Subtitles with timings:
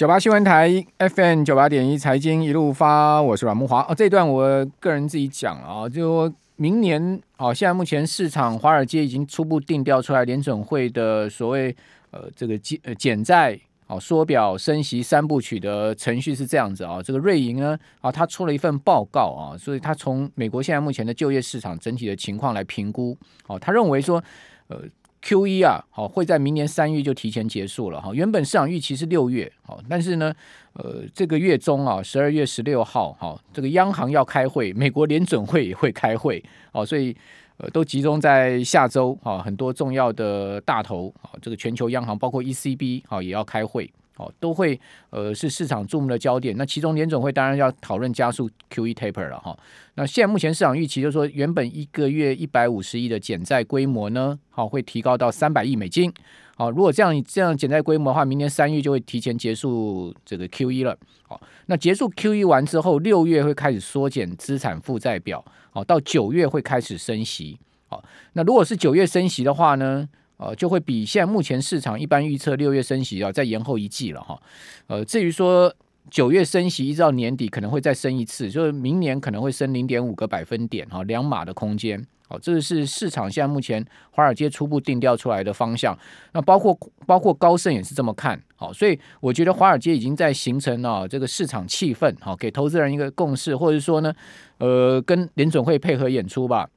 [0.00, 3.82] 九八新闻台 FM 九八点一财经一路发，我是阮慕华。
[3.82, 11.76] 哦，这段我个人自己讲啊，就明年哦，现在目前市场华尔街已经初步定调出来，联准会的所谓
[12.12, 17.02] 呃这个减呃减债哦缩表升息三部曲的程序是这样子啊。
[17.02, 23.14] 这个瑞银呢啊，他出了一份报告啊，所以他从美国现在目前的就业市场整体的情况来评估
[23.48, 24.24] 哦，他认为说
[24.68, 24.78] 呃。
[25.22, 28.12] Q 一啊，好，会在明年三月就提前结束了哈。
[28.14, 30.34] 原本市场预期是六月，好，但是呢，
[30.72, 36.42] 呃，这个月中啊，十二月十六号，哈，这个央行要开会，美国联准会也会开会，
[36.72, 37.14] 哦，所以
[37.58, 43.90] 呃，都集中在下周啊，很多重要的大头啊，这个全球央行包括 ECB 啊，也要开会。
[44.20, 46.54] 哦，都会呃是市场注目的焦点。
[46.58, 49.58] 那其中联总会当然要讨论加速 QE taper 了哈。
[49.94, 56.12] 那现在目前市场预期就是说，原本一个月一百五十亿的减债规模呢，好会提高到三百亿美金。
[56.56, 60.94] 好，如果这样这样减债规模的话，明年三月就会提前结束这个 QE 了。
[61.22, 65.42] 好，那结束 QE 完之后，六月会开始缩减资产负债表。
[65.70, 67.58] 好，到九月会开始升息。
[67.88, 70.06] 好，那如果是九月升息的话呢？
[70.40, 74.40] 呃，就会比现在目前市场一般预测六月升息啊，再延后一季了哈。
[74.86, 75.70] 呃，至于说
[76.10, 82.02] 九月升息，一直到年底可能会再升一次，就是明年可能会升零点五个百分点哈，两码的空间。
[82.26, 85.98] 好，这是市场现在目前华尔街初步定调出来的方向。
[86.32, 88.40] 那包括包括高盛也是这么看。
[88.56, 94.14] 好，所以我觉得华尔街已经在形成了这个市场气氛，好，给投资人一个共识，或者说呢，
[94.58, 96.70] 呃，跟联准会配合演出吧。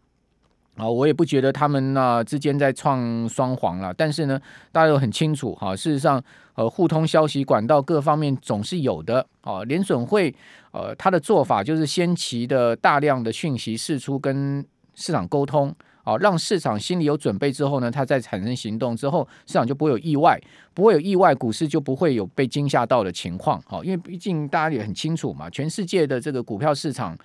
[0.76, 6.20] 啊，我也不觉得他们呢之间在创双簧了，但是呢，大家都很清楚哈，事实上，
[6.56, 9.24] 呃，互通消息管道各方面总是有的。
[9.44, 10.34] 哦，联准会
[10.72, 15.72] 呃，他的做法就是先期的大量的讯息释出，跟市场沟通，
[16.06, 20.42] 哦，让市场心里有准备之后呢，他再产生行动之后，市场就不会有意外，
[20.74, 23.62] 不会有意外，股市就不会有被惊吓到的情况。
[23.68, 27.16] 好，因为毕竟大家也很清楚嘛，全世界的这个股票市场。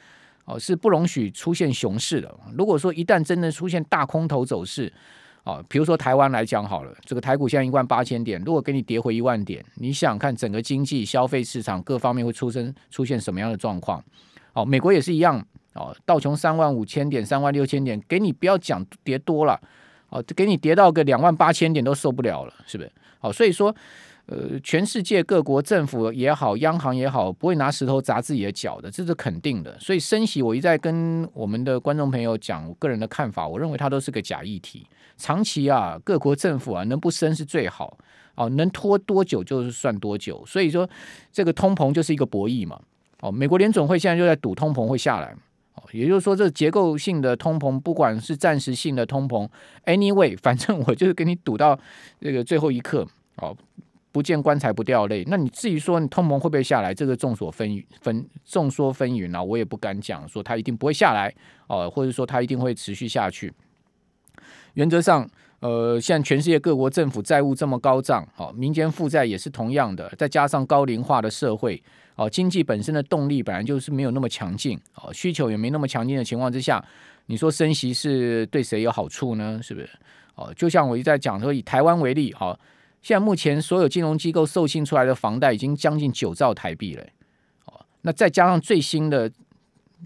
[0.49, 2.35] 哦，是不容许出现熊市的。
[2.57, 4.91] 如果说一旦真的出现大空头走势，
[5.45, 14.03] 哦，比如说台湾来讲好了，这个台股现在一万八千点，如果给你跌回一万点，你想想看整个经济、消费市场各方面会出生出现什么样的状况？
[14.55, 19.61] 哦，美国也是一样，哦，道琼三万五千点、三万六千点，给你不要讲跌多了，
[20.09, 22.91] 哦，给你跌到个两万八千点都受不了了，是不是？
[23.19, 23.77] 好，所以说。
[24.31, 29.75] 呃，全世界各国政府也好，央行也好，不会拿石头砸自己的脚的，这是肯定的。
[29.81, 34.87] 所以升息，我一再跟我们的观众朋友讲，我个人的看法，我认为它都是个假议题。
[35.17, 37.97] 长期啊，各国政府啊，能不升是最好
[38.35, 40.45] 哦，能拖多久就是算多久。
[40.47, 40.87] 所以说，
[41.33, 42.79] 这个通膨就是一个博弈嘛。
[43.21, 45.35] 哦，美国联准会现在就在赌通膨会下来。
[45.73, 49.49] 哦，也就是说，这结构性的通膨，不管是暂时性的通膨
[49.87, 51.79] ，anyway，反正我就是给你赌到
[52.21, 53.09] 这个最后一刻。
[53.37, 53.57] 哦。
[54.19, 61.33] 不见棺材不掉泪，那你至于说你通膨会不会下来，这个众说纷纷，众说纷纭啊，我也不敢讲说它一定不会下来
[61.69, 63.53] 哦、或者说它一定会持续下去。
[64.75, 65.25] 原则上，
[65.61, 71.81] 呃，现在全世界各国政府债务这么高涨，哦，民间负债也是同样的，再加上高龄化的社会，
[72.17, 76.85] 哦，经济本身的动力本来就是没有那么强劲，哦，需求也没那么强劲的情况之下，
[77.27, 79.61] 你说升息是对谁有好处呢？
[79.63, 79.89] 是不是？
[80.35, 82.59] 哦，就像我一再讲说，以台湾为例，好、哦。
[83.01, 87.05] 现在目前所有金融机构授信出来的房贷已经将近九兆台币了，
[87.67, 89.31] 哦，那再加上最新的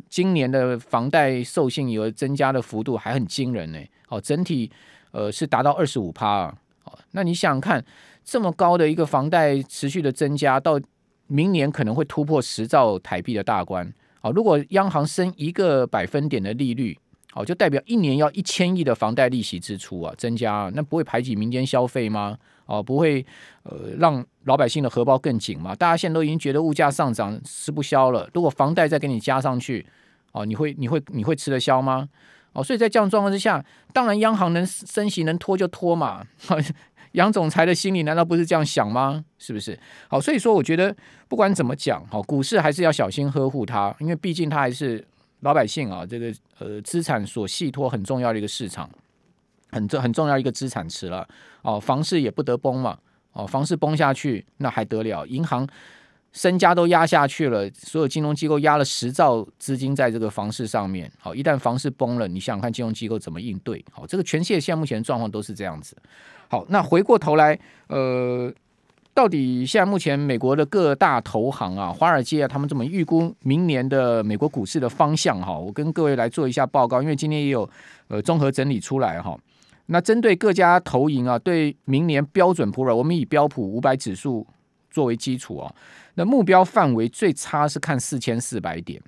[0.09, 4.71] 今年的房贷授信额增加的幅度还很惊人呢，哦，整体
[5.11, 7.85] 呃是达到二十五趴啊，哦，那你想想看，
[8.23, 10.81] 这么高的一个房贷持续的增加，到
[11.27, 16.99] 明年可能会突破十兆台币的大关，哦，如果央行升一个百分点的利率，
[17.35, 22.37] 哦，就代表一年要一千亿的房贷利息支出啊，增加，那不会排挤民间消费吗？
[22.67, 23.25] 哦，不会，
[23.65, 25.75] 呃，让老百姓的荷包更紧嘛？
[25.75, 29.85] 大家现在都已经觉得物价上涨吃不消了，如果房贷再给你加上去，
[30.33, 32.09] 哦，你会你会你会吃得消吗？
[32.53, 36.25] 哦，所以在这样状况之下，当然央行能升息能拖就拖嘛。
[37.13, 39.23] 杨总裁的心里难道不是这样想吗？
[39.39, 39.79] 是不是？
[40.09, 40.95] 好，所以说我觉得
[41.29, 45.05] 不管怎么讲，好，股市还是要小心呵护它，因为毕竟它还是
[45.43, 48.91] 老百姓啊，这个呃资产所系托很重要的一个市场。
[49.75, 51.27] 很重很重要一个资产池了
[51.63, 52.99] 哦，房市也不得崩嘛
[53.33, 55.25] 哦，房市崩下去那还得了？
[55.25, 55.67] 银行
[56.33, 63.83] 身家都压下去了，所有金融机构压了十兆资金在这个房市上面，好，一旦房市崩了，你想想看金融机构怎么应对？
[63.91, 65.97] 好，这个全世界现在目前状况都是这样子。
[66.49, 68.53] 好，那回过头来，呃，
[69.15, 75.41] 到底现在目前美国的各大投行啊，华尔街啊，他们怎么预估明年的美国股市的方向？
[75.41, 77.69] 哈，我跟各位来做一下报告，因为今天也有
[78.09, 79.39] 呃综合整理出来哈。
[79.87, 84.47] 那针对各家投银啊，对明年标准普尔，我们以标普五百指数
[84.91, 85.75] 作为基础哦，
[86.15, 89.03] 那目标范围最差是看四千四百点，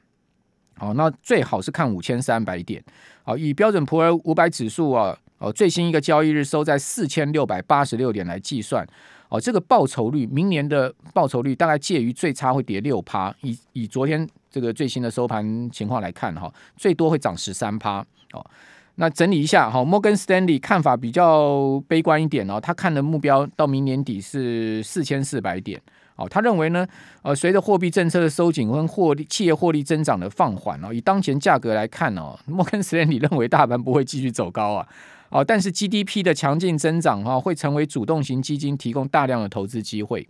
[0.77, 2.85] 好，那最好是看五千三百点，
[3.23, 8.87] 好，以标准普尔五百指数啊，哦，最新一个交易日收在四千六百八十六点来计算，
[9.35, 17.99] 哦，这个报酬率，明年的报酬率大概介于最差会跌六趴，以以昨天这个最新的收盘情况来看哈，最多会涨十三趴，
[18.33, 18.47] 哦。
[18.95, 25.83] 那整理一下哈，摩根斯丹利看法比较悲观一点哦，他看的目标到明年底是四千四百点
[26.15, 26.29] 哦。
[26.29, 26.87] 他认为呢，
[27.23, 34.87] 呃，随着货币政策的收紧跟获利企业获利增长的放缓哦，以当前价格来看哦，摩根斯丹利认为大盘不会继续走高啊，
[35.35, 40.25] 哦，但是 GDP 的强劲增长哈，会成为主动型基金提供大量的投资机会。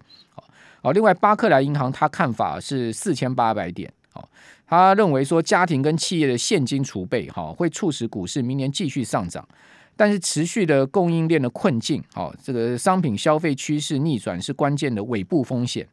[0.81, 3.93] 好，另外巴克莱银行他看法是四千八百点。
[4.11, 4.27] 好，
[4.67, 9.47] 他认为说家庭跟企业的现金储备哈会促使股市明年继续上涨，
[9.95, 15.87] 但是持续的供应链的困境，好，这个商品消费趋势逆转是关键的尾部风险。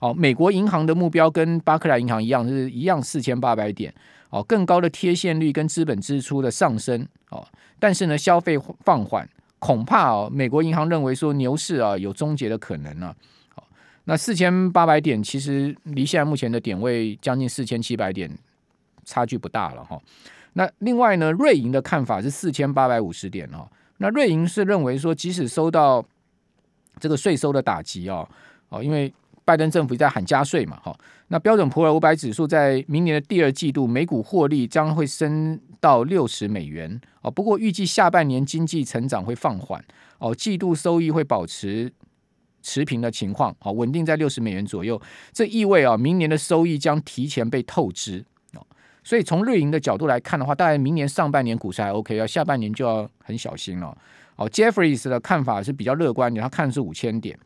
[0.00, 3.94] 好，美国银行的目标跟巴克莱银行一样，是一样四千八百点。
[4.30, 7.46] 哦，更高的贴现率跟资本支出的上升，哦，
[7.78, 9.28] 但是呢，消费放缓，
[9.58, 13.14] 恐怕哦，美国银行认为说牛市啊有终结的可能呢。
[14.08, 18.30] 那四千八百点其实离现在目前的点位将近四千七百点，
[19.04, 20.00] 差距不大了哈。
[20.52, 23.68] 那另外呢，瑞银的看法是四千八百五十点哦。
[23.98, 26.04] 那瑞银是认为说，即使收到
[27.00, 28.28] 这个税收的打击哦，
[28.68, 29.12] 哦，因为
[29.46, 30.94] 拜登政府在喊加税嘛哈。
[31.28, 37.30] 那标准普尔五百指数在明年的第二季度每股获利将会升到六十美元哦。
[37.30, 39.82] 不过预计下半年经济成长会放缓
[40.18, 41.90] 哦，季度收益会保持。
[42.68, 45.00] 持平的情况，哦，稳定在六十美元左右。
[45.32, 48.66] 这意味啊，明年的收益将提前被透支哦。
[49.04, 53.96] 所以从瑞银的角度来看的话，大概明年上半年股市还 OK，要下半年就要很小心了。
[54.34, 57.38] 哦，Jeffries 的看法是比较乐观的，他看是五千点。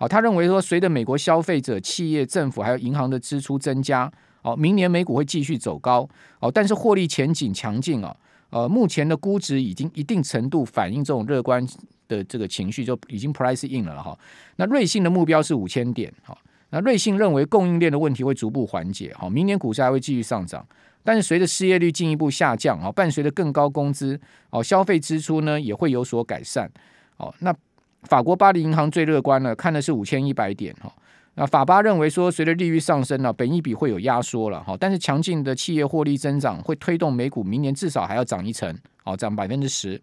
[0.00, 4.10] 好，他认为说，随着美国消费者、企业、政府还有银行的支出增加，
[4.42, 6.08] 哦，明年美股会继续走高。
[6.38, 8.16] 哦，但是获利前景强劲啊。
[8.50, 11.66] 呃，目前的估值已经一定程度反映这种乐观
[12.06, 14.18] 的这个情绪，就已经 price in 了哈。
[14.56, 16.34] 那瑞信的目标是五千点哈。
[16.70, 20.66] 那瑞信认为供应链的问题会逐步缓解哈，明年股市还会继续上涨，
[21.02, 24.18] 但是随着失业率进一步下降啊，伴随着更高工资
[24.48, 26.70] 哦，消费支出呢也会有所改善
[27.18, 27.34] 哦。
[27.40, 27.54] 那
[28.02, 30.92] 法国巴黎银行最乐观了，看的是五千一百点哈。
[31.34, 40.00] 那法巴认为说，随着利率上升呢，本益比会有压缩了哈，但是强劲的企业获利增长会推动美股明年至少还要涨一成，好，涨百分之十，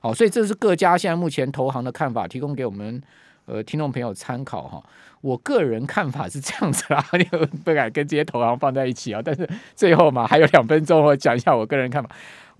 [0.00, 3.02] 好，所以这是各家现在目前投行的看法，提供给我们
[3.44, 4.82] 呃听众朋友参考哈。
[5.20, 7.04] 我个人看法是这样子啦，
[7.62, 12.08] 不敢跟这些投行放在一起啊，但是最后嘛，还有两分钟，我讲一下我个人看法。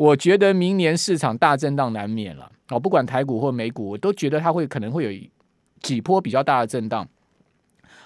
[0.01, 5.21] 我觉得明年市场大震荡难免了，哦，不管台股或美股，我都觉得它会可能会有
[5.83, 7.07] 几波比较大的震荡。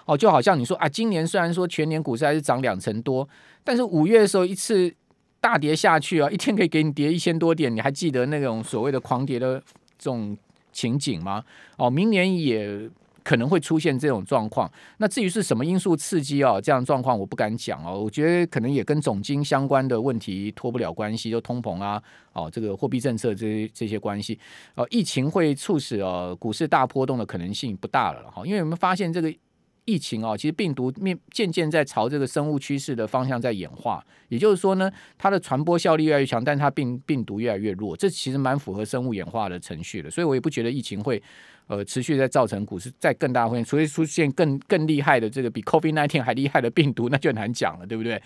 [0.05, 3.29] 哦，就好像你说啊，今年虽然说全年股市还是涨两成多，
[3.62, 4.93] 但是五月的时候一次
[5.41, 9.62] 大跌下去啊，一天可以给你跌一千多点，你还记得那种所谓的狂跌的
[9.97, 10.37] 这种
[10.73, 11.44] 情景吗？
[11.76, 12.90] 哦，明年也
[13.25, 14.71] 可能会出现这种状况。
[14.99, 17.99] 那至于是什么因素刺激啊，这样状况我不敢讲哦。
[17.99, 22.00] 我觉得可能也跟总经相关的问题脱不了关系，就通膨啊，
[22.35, 24.38] 哦，这个货币政策这些这些关系。
[24.76, 29.35] 哦，疫情会促使哦股市大波动的可能性不大了哈，因为我们发现这个。
[29.84, 41.23] 疫情啊，其实病毒面渐渐在朝这个生物趋势的方向在演化，也就是说呢，它的传播效力越来越强，但它病病毒越来越弱，这其实蛮符合生物演化的程序的，所以我也不觉得疫情会
[41.66, 48.20] 呃持续在造成股市再更大风险，除非出现更更厉害的这个比 COVID-19 还厉害的病毒，那就难讲了，对不对？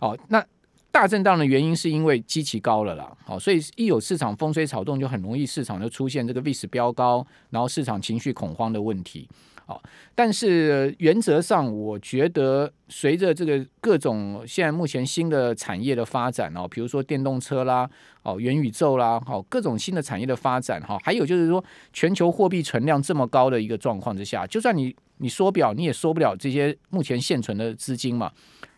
[0.00, 0.44] 哦，那
[0.90, 9.28] 大震荡的原因是因为基期高了啦，好，所以一有市场风吹草动，就很容易市场就出现这个历史飙高，然后市场情绪恐慌的问题。
[9.66, 9.82] 好，
[10.14, 17.88] 但是原则上，我觉得随着这个各种现在目前新的产业的发展哦，比如说电动车啦，
[18.22, 28.30] 哦，元宇宙啦，好，各种新的产业的发展哈，还有就是说全球货币存量这么高的一个状况之下，就算你你缩表，你也缩不了这些目前现存的资金嘛。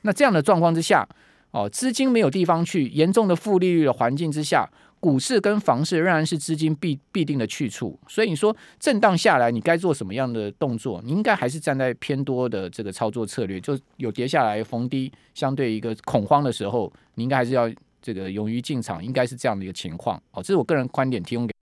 [0.02, 1.04] 那这样的状况之下，
[1.50, 4.70] 哦，资金没有地方去，严重的负利率的环境之下。
[5.06, 11.00] 股市跟房市仍然是资金必必定的去处，所以你说震荡下来，你该做什么样的动作？
[11.04, 17.70] 你应该还是站在偏多的这个操作策略，就有跌下来逢低，相对一个恐慌的时候，你应该还是要
[18.02, 20.20] 这个勇于进场，应该是这样的一个情况。
[20.32, 21.54] 哦，这是我个人观点，提供给。